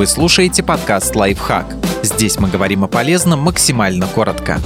[0.00, 1.76] Вы слушаете подкаст «Лайфхак».
[2.02, 4.58] Здесь мы говорим о полезном максимально коротко.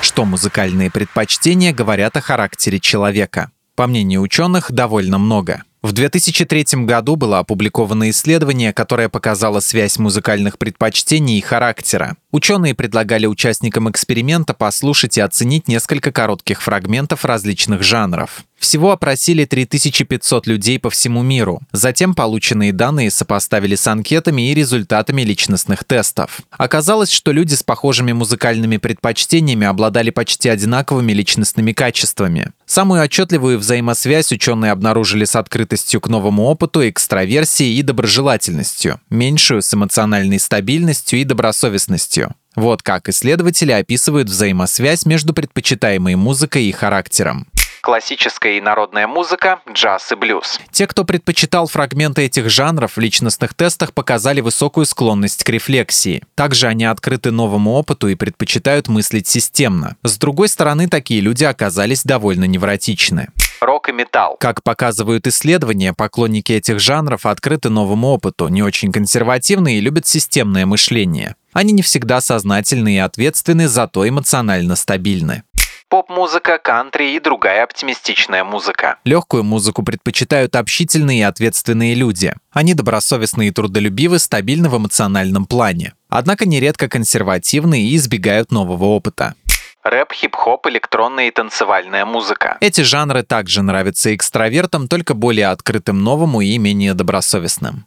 [0.00, 3.50] Что музыкальные предпочтения говорят о характере человека?
[3.76, 10.58] По мнению ученых, довольно много– в 2003 году было опубликовано исследование, которое показало связь музыкальных
[10.58, 12.16] предпочтений и характера.
[12.32, 18.44] Ученые предлагали участникам эксперимента послушать и оценить несколько коротких фрагментов различных жанров.
[18.58, 21.62] Всего опросили 3500 людей по всему миру.
[21.72, 26.42] Затем полученные данные сопоставили с анкетами и результатами личностных тестов.
[26.50, 32.52] Оказалось, что люди с похожими музыкальными предпочтениями обладали почти одинаковыми личностными качествами.
[32.70, 39.74] Самую отчетливую взаимосвязь ученые обнаружили с открытостью к новому опыту, экстраверсией и доброжелательностью, меньшую с
[39.74, 42.32] эмоциональной стабильностью и добросовестностью.
[42.54, 47.48] Вот как исследователи описывают взаимосвязь между предпочитаемой музыкой и характером
[47.80, 50.60] классическая и народная музыка, джаз и блюз.
[50.70, 56.22] Те, кто предпочитал фрагменты этих жанров, в личностных тестах показали высокую склонность к рефлексии.
[56.34, 59.96] Также они открыты новому опыту и предпочитают мыслить системно.
[60.02, 63.28] С другой стороны, такие люди оказались довольно невротичны
[63.62, 64.36] рок и металл.
[64.38, 70.66] Как показывают исследования, поклонники этих жанров открыты новому опыту, не очень консервативны и любят системное
[70.66, 71.36] мышление.
[71.52, 75.42] Они не всегда сознательны и ответственны, зато эмоционально стабильны
[75.90, 78.96] поп-музыка, кантри и другая оптимистичная музыка.
[79.04, 82.32] Легкую музыку предпочитают общительные и ответственные люди.
[82.52, 85.92] Они добросовестны и трудолюбивы, стабильны в эмоциональном плане.
[86.08, 89.34] Однако нередко консервативны и избегают нового опыта
[89.82, 92.58] рэп, хип-хоп, электронная и танцевальная музыка.
[92.60, 97.86] Эти жанры также нравятся экстравертам, только более открытым новому и менее добросовестным.